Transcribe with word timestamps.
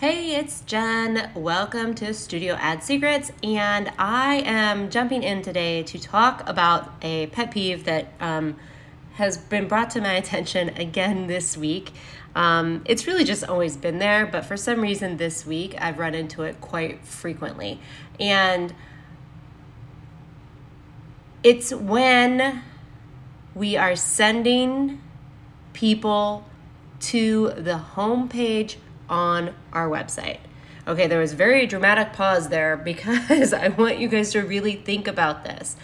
Hey, 0.00 0.36
it's 0.36 0.60
Jen. 0.60 1.28
Welcome 1.34 1.92
to 1.96 2.14
Studio 2.14 2.54
Ad 2.54 2.84
Secrets, 2.84 3.32
and 3.42 3.90
I 3.98 4.36
am 4.46 4.90
jumping 4.90 5.24
in 5.24 5.42
today 5.42 5.82
to 5.82 5.98
talk 5.98 6.48
about 6.48 6.92
a 7.02 7.26
pet 7.26 7.50
peeve 7.50 7.82
that 7.86 8.12
um, 8.20 8.54
has 9.14 9.36
been 9.36 9.66
brought 9.66 9.90
to 9.90 10.00
my 10.00 10.12
attention 10.22 10.68
again 10.68 11.26
this 11.26 11.56
week. 11.56 11.90
Um, 12.36 12.82
it's 12.84 13.08
really 13.08 13.24
just 13.24 13.42
always 13.42 13.76
been 13.76 13.98
there, 13.98 14.24
but 14.24 14.44
for 14.44 14.56
some 14.56 14.82
reason 14.82 15.16
this 15.16 15.44
week 15.44 15.74
I've 15.80 15.98
run 15.98 16.14
into 16.14 16.44
it 16.44 16.60
quite 16.60 17.04
frequently. 17.04 17.80
And 18.20 18.72
it's 21.42 21.74
when 21.74 22.62
we 23.52 23.76
are 23.76 23.96
sending 23.96 25.02
people 25.72 26.44
to 27.00 27.48
the 27.56 27.82
homepage 27.96 28.76
on 29.08 29.54
our 29.72 29.88
website. 29.88 30.38
Okay, 30.86 31.06
there 31.06 31.20
was 31.20 31.34
very 31.34 31.66
dramatic 31.66 32.12
pause 32.12 32.48
there 32.48 32.76
because 32.76 33.52
I 33.52 33.68
want 33.68 33.98
you 33.98 34.08
guys 34.08 34.32
to 34.32 34.40
really 34.40 34.76
think 34.76 35.06
about 35.06 35.44
this. 35.44 35.76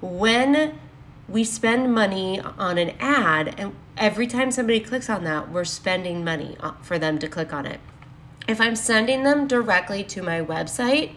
When 0.00 0.78
we 1.28 1.44
spend 1.44 1.94
money 1.94 2.40
on 2.40 2.76
an 2.76 2.92
ad, 3.00 3.54
and 3.58 3.74
every 3.96 4.26
time 4.26 4.50
somebody 4.50 4.80
clicks 4.80 5.08
on 5.08 5.24
that, 5.24 5.50
we're 5.50 5.64
spending 5.64 6.22
money 6.22 6.56
uh, 6.60 6.72
for 6.82 6.98
them 6.98 7.18
to 7.20 7.28
click 7.28 7.52
on 7.52 7.64
it. 7.64 7.80
If 8.46 8.60
I'm 8.60 8.76
sending 8.76 9.22
them 9.22 9.46
directly 9.46 10.04
to 10.04 10.22
my 10.22 10.40
website, 10.40 11.14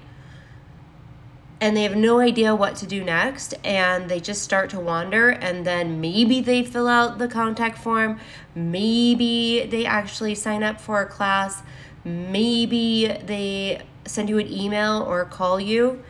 and 1.65 1.75
they 1.75 1.81
have 1.81 1.95
no 1.95 2.19
idea 2.19 2.53
what 2.53 2.75
to 2.75 2.85
do 2.85 3.03
next 3.03 3.55
and 3.63 4.07
they 4.07 4.19
just 4.19 4.43
start 4.43 4.69
to 4.69 4.79
wander 4.79 5.29
and 5.31 5.65
then 5.65 5.99
maybe 5.99 6.39
they 6.39 6.63
fill 6.63 6.87
out 6.87 7.17
the 7.17 7.27
contact 7.27 7.79
form. 7.79 8.19
Maybe 8.53 9.65
they 9.65 9.83
actually 9.83 10.35
sign 10.35 10.61
up 10.61 10.79
for 10.79 11.01
a 11.01 11.07
class. 11.07 11.63
Maybe 12.03 13.07
they 13.07 13.81
send 14.05 14.29
you 14.29 14.37
an 14.37 14.47
email 14.47 15.01
or 15.01 15.25
call 15.25 15.59
you. 15.59 16.03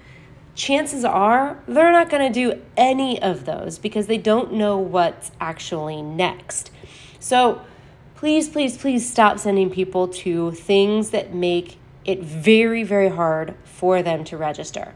Chances 0.55 1.05
are 1.05 1.57
they're 1.69 1.93
not 1.93 2.09
going 2.09 2.33
to 2.33 2.37
do 2.37 2.61
any 2.75 3.21
of 3.21 3.45
those 3.45 3.79
because 3.79 4.07
they 4.07 4.17
don't 4.17 4.51
know 4.51 4.77
what's 4.77 5.31
actually 5.39 6.01
next. 6.01 6.69
So 7.17 7.61
please 8.15 8.49
please 8.49 8.77
please 8.77 9.09
stop 9.09 9.39
sending 9.39 9.69
people 9.69 10.09
to 10.09 10.51
things 10.51 11.11
that 11.11 11.33
make 11.33 11.77
it 12.03 12.21
very 12.21 12.83
very 12.83 13.07
hard 13.07 13.55
for 13.63 14.03
them 14.03 14.25
to 14.25 14.35
register 14.35 14.93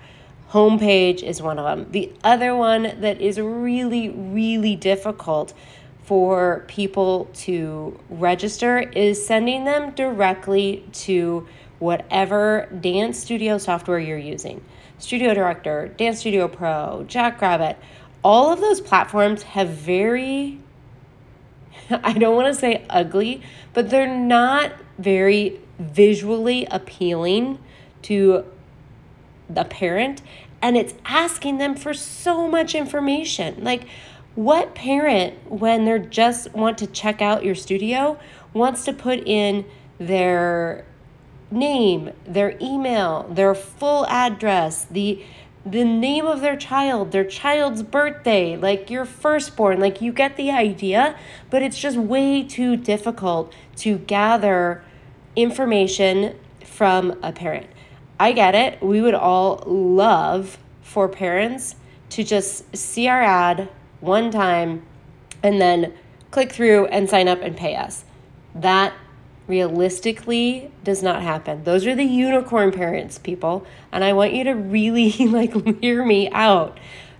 Homepage 0.51 1.21
is 1.21 1.41
one 1.41 1.59
of 1.59 1.65
them. 1.65 1.91
The 1.91 2.11
other 2.23 2.55
one 2.55 2.95
that 3.01 3.21
is 3.21 3.39
really, 3.39 4.09
really 4.09 4.75
difficult 4.75 5.53
for 6.03 6.65
people 6.67 7.29
to 7.33 7.99
register 8.09 8.79
is 8.79 9.23
sending 9.23 9.65
them 9.65 9.91
directly 9.91 10.83
to 10.91 11.47
whatever 11.77 12.67
dance 12.81 13.19
studio 13.19 13.59
software 13.59 13.99
you're 13.99 14.17
using. 14.17 14.63
Studio 14.97 15.35
Director, 15.35 15.89
Dance 15.97 16.19
Studio 16.19 16.47
Pro, 16.47 17.05
Jackrabbit, 17.07 17.77
all 18.23 18.51
of 18.51 18.59
those 18.59 18.81
platforms 18.81 19.43
have 19.43 19.69
very, 19.69 20.59
I 21.91 22.13
don't 22.13 22.35
want 22.35 22.53
to 22.53 22.59
say 22.59 22.85
ugly, 22.89 23.43
but 23.73 23.91
they're 23.91 24.07
not 24.13 24.73
very 24.97 25.59
visually 25.77 26.65
appealing 26.71 27.59
to 28.01 28.45
the 29.49 29.63
parent 29.63 30.21
and 30.61 30.77
it's 30.77 30.93
asking 31.05 31.57
them 31.57 31.75
for 31.75 31.93
so 31.93 32.47
much 32.47 32.75
information. 32.75 33.63
Like, 33.63 33.85
what 34.35 34.75
parent, 34.75 35.35
when 35.49 35.85
they're 35.85 35.99
just 35.99 36.53
want 36.53 36.77
to 36.79 36.87
check 36.87 37.21
out 37.21 37.43
your 37.43 37.55
studio, 37.55 38.19
wants 38.53 38.85
to 38.85 38.93
put 38.93 39.19
in 39.25 39.65
their 39.97 40.85
name, 41.51 42.11
their 42.25 42.57
email, 42.61 43.27
their 43.29 43.55
full 43.55 44.05
address, 44.07 44.85
the 44.85 45.23
the 45.65 45.83
name 45.83 46.25
of 46.25 46.39
their 46.39 46.55
child, 46.55 47.11
their 47.11 47.25
child's 47.25 47.83
birthday, 47.83 48.55
like 48.55 48.89
your 48.89 49.03
firstborn, 49.03 49.79
like 49.79 50.01
you 50.01 50.11
get 50.11 50.37
the 50.37 50.49
idea, 50.49 51.17
but 51.49 51.61
it's 51.61 51.77
just 51.77 51.97
way 51.97 52.41
too 52.41 52.77
difficult 52.77 53.53
to 53.75 53.97
gather 53.97 54.81
information 55.35 56.33
from 56.63 57.19
a 57.21 57.33
parent. 57.33 57.67
I 58.19 58.33
get 58.33 58.53
it. 58.53 58.81
We 58.81 59.01
would 59.01 59.13
all 59.13 59.63
love 59.65 60.57
for 60.81 61.07
parents 61.07 61.75
to 62.09 62.23
just 62.23 62.75
see 62.75 63.07
our 63.07 63.21
ad 63.21 63.69
one 64.01 64.31
time 64.31 64.85
and 65.41 65.61
then 65.61 65.93
click 66.31 66.51
through 66.51 66.87
and 66.87 67.09
sign 67.09 67.27
up 67.27 67.41
and 67.41 67.55
pay 67.55 67.75
us. 67.75 68.03
That 68.53 68.93
realistically 69.47 70.71
does 70.83 71.01
not 71.01 71.21
happen. 71.21 71.63
Those 71.63 71.87
are 71.87 71.95
the 71.95 72.03
unicorn 72.03 72.71
parents, 72.71 73.17
people. 73.17 73.65
And 73.91 74.03
I 74.03 74.13
want 74.13 74.33
you 74.33 74.43
to 74.43 74.53
really 74.53 75.11
like 75.27 75.81
hear 75.81 76.05
me 76.05 76.29
out. 76.31 76.77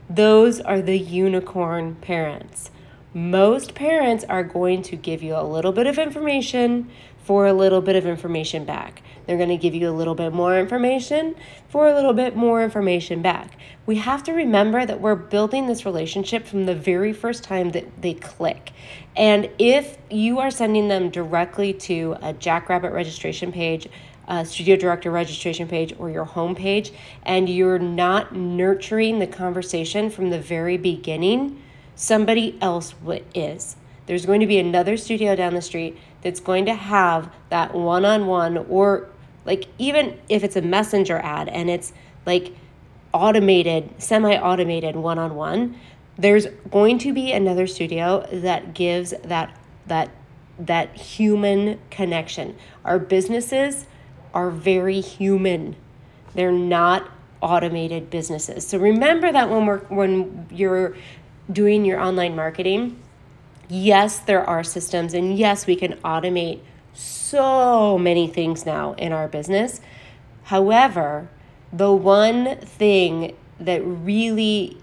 Those 0.09 0.59
are 0.59 0.81
the 0.81 0.97
unicorn 0.97 1.95
parents. 1.95 2.71
Most 3.13 3.73
parents 3.73 4.23
are 4.25 4.43
going 4.43 4.83
to 4.83 4.95
give 4.95 5.23
you 5.23 5.35
a 5.35 5.41
little 5.41 5.71
bit 5.71 5.87
of 5.87 5.97
information 5.97 6.91
for 7.23 7.47
a 7.47 7.53
little 7.53 7.81
bit 7.81 7.95
of 7.95 8.05
information 8.05 8.65
back. 8.65 9.01
They're 9.25 9.37
going 9.37 9.49
to 9.49 9.57
give 9.57 9.73
you 9.73 9.89
a 9.89 9.91
little 9.91 10.13
bit 10.13 10.31
more 10.31 10.59
information 10.59 11.33
for 11.69 11.87
a 11.87 11.95
little 11.95 12.13
bit 12.13 12.35
more 12.35 12.63
information 12.63 13.23
back. 13.23 13.57
We 13.87 13.95
have 13.95 14.21
to 14.25 14.31
remember 14.31 14.85
that 14.85 15.01
we're 15.01 15.15
building 15.15 15.65
this 15.65 15.85
relationship 15.85 16.45
from 16.45 16.67
the 16.67 16.75
very 16.75 17.11
first 17.11 17.43
time 17.43 17.71
that 17.71 17.99
they 17.99 18.13
click. 18.13 18.73
And 19.15 19.49
if 19.57 19.97
you 20.11 20.37
are 20.37 20.51
sending 20.51 20.87
them 20.87 21.09
directly 21.09 21.73
to 21.73 22.15
a 22.21 22.33
Jackrabbit 22.33 22.91
registration 22.91 23.51
page, 23.51 23.87
a 24.27 24.45
Studio 24.45 24.75
Director 24.75 25.09
registration 25.09 25.67
page, 25.67 25.95
or 25.97 26.11
your 26.11 26.25
home 26.25 26.53
page, 26.53 26.91
and 27.23 27.49
you're 27.49 27.79
not 27.79 28.35
nurturing 28.35 29.17
the 29.17 29.25
conversation 29.25 30.11
from 30.11 30.29
the 30.29 30.39
very 30.39 30.77
beginning, 30.77 31.63
somebody 31.99 32.57
else 32.61 32.95
is. 33.35 33.75
There's 34.05 34.25
going 34.25 34.39
to 34.39 34.47
be 34.47 34.57
another 34.57 34.95
studio 34.95 35.35
down 35.35 35.53
the 35.53 35.61
street 35.61 35.97
that's 36.21 36.39
going 36.39 36.65
to 36.65 36.73
have 36.73 37.29
that 37.49 37.75
one 37.75 38.05
on 38.05 38.25
one, 38.25 38.57
or 38.57 39.09
like 39.45 39.65
even 39.77 40.17
if 40.29 40.43
it's 40.43 40.55
a 40.55 40.61
messenger 40.61 41.17
ad 41.17 41.49
and 41.49 41.69
it's 41.69 41.91
like 42.25 42.55
automated, 43.13 44.01
semi 44.01 44.37
automated 44.37 44.95
one 44.95 45.19
on 45.19 45.35
one, 45.35 45.77
there's 46.17 46.47
going 46.71 46.99
to 46.99 47.13
be 47.13 47.33
another 47.33 47.67
studio 47.67 48.25
that 48.31 48.73
gives 48.73 49.13
that 49.23 49.53
that 49.87 50.09
that 50.57 50.95
human 50.95 51.79
connection. 51.89 52.57
Our 52.85 52.97
businesses 52.97 53.87
are 54.33 54.49
very 54.49 55.01
human. 55.01 55.75
They're 56.33 56.51
not 56.51 57.11
automated 57.41 58.09
businesses. 58.09 58.65
So 58.65 58.77
remember 58.77 59.31
that 59.31 59.49
when 59.49 59.65
we're 59.65 59.79
when 59.79 60.47
you're 60.49 60.95
doing 61.51 61.85
your 61.85 61.99
online 61.99 62.35
marketing, 62.35 63.01
yes, 63.67 64.19
there 64.19 64.43
are 64.47 64.63
systems, 64.63 65.13
and 65.13 65.37
yes, 65.37 65.67
we 65.67 65.75
can 65.75 65.93
automate 65.97 66.59
so 66.93 67.97
many 67.97 68.27
things 68.27 68.65
now 68.65 68.93
in 68.93 69.13
our 69.13 69.27
business. 69.27 69.81
However, 70.43 71.29
the 71.71 71.91
one 71.93 72.57
thing 72.57 73.35
that 73.59 73.81
really 73.83 74.77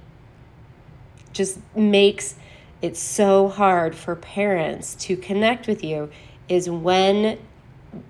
just 1.33 1.59
makes 1.75 2.37
it 2.81 2.97
so 2.97 3.49
hard 3.49 3.95
for 3.95 4.15
parents 4.15 4.95
to 4.95 5.17
connect 5.17 5.67
with 5.67 5.83
you 5.83 6.11
is 6.49 6.71
when 6.71 7.39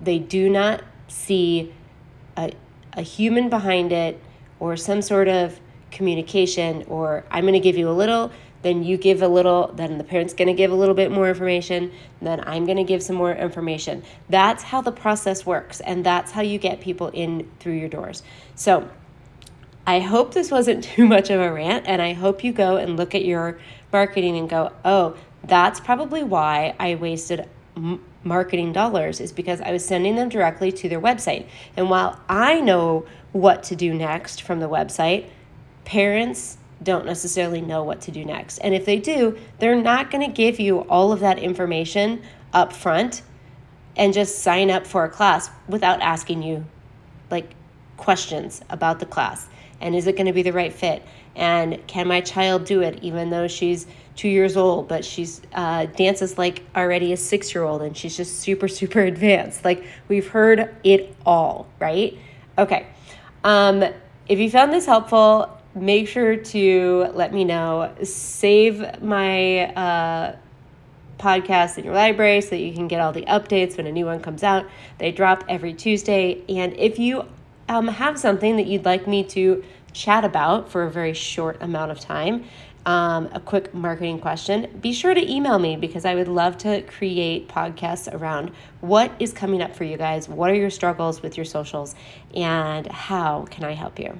they 0.00 0.18
do 0.18 0.50
not 0.50 0.82
see 1.08 1.72
a, 2.36 2.52
a 2.92 3.02
human 3.02 3.48
behind 3.48 3.92
it 3.92 4.20
or 4.58 4.76
some 4.76 5.00
sort 5.00 5.28
of 5.28 5.60
communication 5.90 6.84
or 6.88 7.24
i'm 7.30 7.42
going 7.42 7.54
to 7.54 7.60
give 7.60 7.76
you 7.76 7.88
a 7.88 7.92
little 7.92 8.30
then 8.66 8.82
you 8.82 8.96
give 8.96 9.22
a 9.22 9.28
little, 9.28 9.68
then 9.76 9.96
the 9.96 10.02
parent's 10.02 10.34
going 10.34 10.48
to 10.48 10.54
give 10.54 10.72
a 10.72 10.74
little 10.74 10.96
bit 10.96 11.12
more 11.12 11.28
information, 11.28 11.92
then 12.20 12.42
I'm 12.48 12.64
going 12.64 12.78
to 12.78 12.84
give 12.84 13.00
some 13.00 13.14
more 13.14 13.32
information. 13.32 14.02
That's 14.28 14.64
how 14.64 14.80
the 14.80 14.90
process 14.90 15.46
works, 15.46 15.78
and 15.78 16.04
that's 16.04 16.32
how 16.32 16.42
you 16.42 16.58
get 16.58 16.80
people 16.80 17.06
in 17.10 17.48
through 17.60 17.74
your 17.74 17.88
doors. 17.88 18.24
So, 18.56 18.90
I 19.86 20.00
hope 20.00 20.34
this 20.34 20.50
wasn't 20.50 20.82
too 20.96 21.06
much 21.06 21.30
of 21.30 21.40
a 21.40 21.52
rant, 21.52 21.86
and 21.86 22.02
I 22.02 22.12
hope 22.14 22.42
you 22.42 22.52
go 22.52 22.76
and 22.76 22.96
look 22.96 23.14
at 23.14 23.24
your 23.24 23.56
marketing 23.92 24.36
and 24.36 24.48
go, 24.48 24.72
oh, 24.84 25.16
that's 25.44 25.78
probably 25.78 26.24
why 26.24 26.74
I 26.80 26.96
wasted 26.96 27.48
marketing 28.24 28.72
dollars, 28.72 29.20
is 29.20 29.30
because 29.30 29.60
I 29.60 29.70
was 29.70 29.84
sending 29.84 30.16
them 30.16 30.28
directly 30.28 30.72
to 30.72 30.88
their 30.88 31.00
website. 31.00 31.46
And 31.76 31.88
while 31.88 32.18
I 32.28 32.60
know 32.60 33.06
what 33.30 33.62
to 33.64 33.76
do 33.76 33.94
next 33.94 34.42
from 34.42 34.58
the 34.58 34.68
website, 34.68 35.28
parents 35.86 36.58
don't 36.82 37.06
necessarily 37.06 37.62
know 37.62 37.82
what 37.82 38.02
to 38.02 38.10
do 38.10 38.24
next. 38.24 38.58
And 38.58 38.74
if 38.74 38.84
they 38.84 38.98
do, 38.98 39.38
they're 39.58 39.80
not 39.80 40.10
going 40.10 40.28
to 40.28 40.32
give 40.32 40.60
you 40.60 40.80
all 40.80 41.12
of 41.12 41.20
that 41.20 41.38
information 41.38 42.22
up 42.52 42.72
front 42.72 43.22
and 43.96 44.12
just 44.12 44.40
sign 44.40 44.70
up 44.70 44.86
for 44.86 45.04
a 45.04 45.08
class 45.08 45.48
without 45.68 46.02
asking 46.02 46.42
you 46.42 46.66
like 47.30 47.54
questions 47.96 48.60
about 48.68 49.00
the 49.00 49.06
class. 49.06 49.48
And 49.80 49.94
is 49.94 50.06
it 50.06 50.16
going 50.16 50.26
to 50.26 50.32
be 50.32 50.42
the 50.42 50.52
right 50.52 50.72
fit? 50.72 51.02
And 51.34 51.84
can 51.86 52.08
my 52.08 52.20
child 52.20 52.64
do 52.64 52.82
it 52.82 52.98
even 53.02 53.30
though 53.30 53.48
she's 53.48 53.86
two 54.16 54.28
years 54.28 54.56
old, 54.56 54.88
but 54.88 55.04
she's 55.04 55.42
uh, 55.54 55.86
dances 55.86 56.36
like 56.38 56.62
already 56.74 57.12
a 57.12 57.16
six 57.16 57.54
year 57.54 57.64
old 57.64 57.82
and 57.82 57.96
she's 57.96 58.16
just 58.16 58.40
super, 58.40 58.68
super 58.68 59.00
advanced. 59.00 59.64
Like 59.64 59.84
we've 60.08 60.28
heard 60.28 60.74
it 60.84 61.14
all, 61.24 61.66
right? 61.78 62.16
Okay. 62.58 62.86
Um, 63.44 63.84
if 64.28 64.38
you 64.38 64.50
found 64.50 64.72
this 64.72 64.86
helpful, 64.86 65.55
make 65.76 66.08
sure 66.08 66.36
to 66.36 67.10
let 67.14 67.32
me 67.32 67.44
know. 67.44 67.94
Save 68.02 69.02
my 69.02 69.66
uh, 69.74 70.36
podcast 71.18 71.78
in 71.78 71.84
your 71.84 71.94
library 71.94 72.40
so 72.40 72.50
that 72.50 72.60
you 72.60 72.72
can 72.72 72.88
get 72.88 73.00
all 73.00 73.12
the 73.12 73.26
updates 73.26 73.76
when 73.76 73.86
a 73.86 73.92
new 73.92 74.06
one 74.06 74.20
comes 74.20 74.42
out. 74.42 74.66
They 74.98 75.12
drop 75.12 75.44
every 75.48 75.74
Tuesday. 75.74 76.42
And 76.48 76.72
if 76.76 76.98
you 76.98 77.26
um, 77.68 77.88
have 77.88 78.18
something 78.18 78.56
that 78.56 78.66
you'd 78.66 78.84
like 78.84 79.06
me 79.06 79.22
to 79.24 79.62
chat 79.92 80.24
about 80.24 80.70
for 80.70 80.84
a 80.84 80.90
very 80.90 81.14
short 81.14 81.60
amount 81.62 81.90
of 81.90 82.00
time, 82.00 82.44
um, 82.86 83.28
a 83.32 83.40
quick 83.40 83.74
marketing 83.74 84.20
question, 84.20 84.78
be 84.80 84.92
sure 84.92 85.12
to 85.12 85.30
email 85.30 85.58
me 85.58 85.76
because 85.76 86.04
I 86.04 86.14
would 86.14 86.28
love 86.28 86.56
to 86.58 86.82
create 86.82 87.48
podcasts 87.48 88.12
around 88.12 88.52
what 88.80 89.10
is 89.18 89.32
coming 89.32 89.60
up 89.60 89.74
for 89.74 89.84
you 89.84 89.96
guys. 89.96 90.28
What 90.28 90.50
are 90.50 90.54
your 90.54 90.70
struggles 90.70 91.20
with 91.20 91.36
your 91.36 91.44
socials 91.44 91.96
and 92.34 92.86
how 92.86 93.46
can 93.50 93.64
I 93.64 93.72
help 93.72 93.98
you? 93.98 94.16